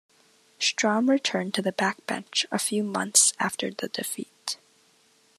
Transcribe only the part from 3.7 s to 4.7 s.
defeat.